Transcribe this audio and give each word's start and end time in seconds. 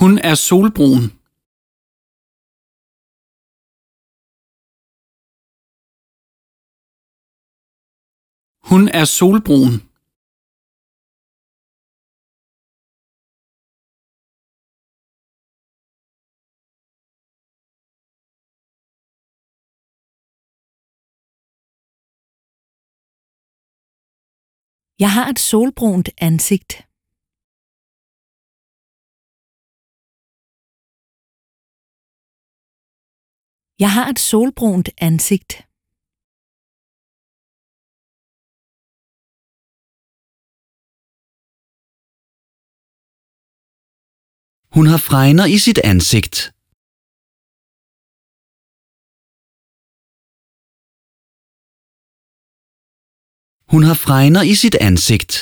Hun 0.00 0.18
er 0.30 0.34
solbrun. 0.48 1.04
Hun 8.68 8.82
er 9.00 9.04
solbrun. 9.18 9.74
Jeg 24.98 25.10
har 25.16 25.26
et 25.30 25.38
solbrunt 25.38 26.08
ansigt. 26.18 26.89
Jeg 33.84 33.92
har 33.96 34.06
et 34.12 34.18
solbrunt 34.30 34.88
ansigt. 35.08 35.52
Hun 44.74 44.86
har 44.92 45.00
fregner 45.08 45.46
i 45.56 45.58
sit 45.66 45.80
ansigt. 45.92 46.36
Hun 53.72 53.82
har 53.88 53.96
fregner 54.06 54.42
i 54.52 54.54
sit 54.62 54.76
ansigt. 54.88 55.32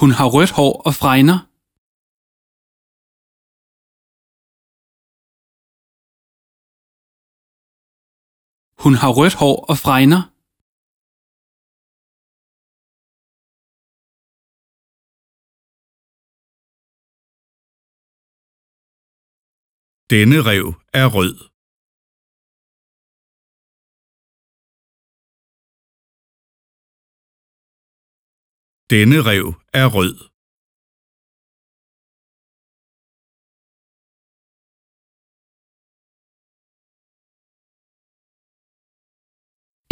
Hun 0.00 0.10
har 0.18 0.28
rødt 0.34 0.52
hår 0.58 0.74
og 0.88 0.94
fregner. 1.00 1.38
Hun 8.82 8.94
har 9.02 9.12
rødt 9.18 9.36
hår 9.42 9.56
og 9.70 9.76
fregner. 9.84 10.22
Denne 20.12 20.38
rev 20.48 20.66
er 21.00 21.06
rød. 21.16 21.36
Denne 28.90 29.18
rev 29.30 29.59
er 29.72 29.86
rød. 29.96 30.14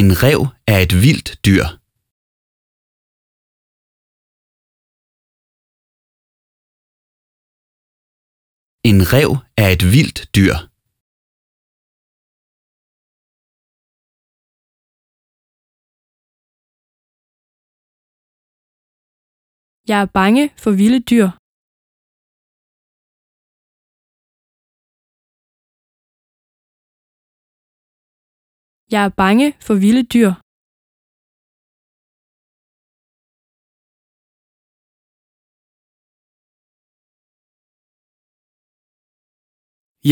En 0.00 0.08
rev 0.22 0.40
er 0.72 0.78
et 0.86 0.94
vildt 1.04 1.30
dyr. 1.46 1.66
En 8.90 8.98
rev 9.12 9.30
er 9.62 9.68
et 9.76 9.84
vildt 9.94 10.20
dyr. 10.36 10.73
Jeg 19.88 20.00
er 20.00 20.06
bange 20.06 20.44
for 20.62 20.70
vilde 20.80 21.00
dyr. 21.10 21.28
Jeg 28.94 29.02
er 29.04 29.12
bange 29.22 29.46
for 29.66 29.74
vilde 29.84 30.04
dyr. 30.14 30.30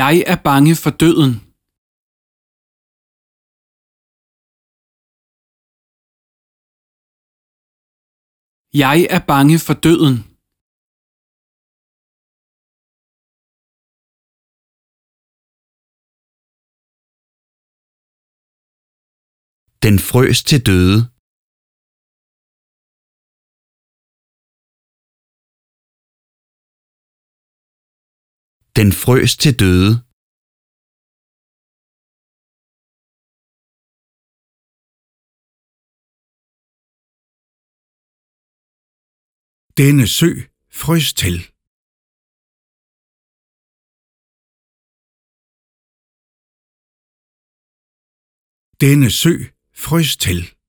Jeg 0.00 0.14
er 0.32 0.38
bange 0.48 0.72
for 0.82 0.90
døden. 1.02 1.49
Jeg 8.74 8.98
er 9.10 9.20
bange 9.32 9.58
for 9.66 9.74
døden. 9.86 10.16
Den 19.84 19.96
frøs 19.98 20.38
til 20.50 20.60
døde. 20.68 20.96
Den 28.78 28.88
frøs 29.02 29.32
til 29.42 29.52
døde. 29.62 30.09
Denne 39.78 40.06
sø 40.06 40.30
frøs 40.80 41.14
til. 41.14 41.36
Denne 48.80 49.10
sø 49.10 49.34
frøs 49.84 50.16
til. 50.16 50.59